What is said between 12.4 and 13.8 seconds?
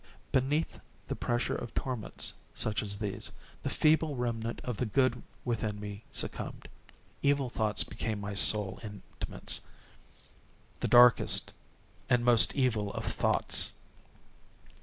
evil of thoughts.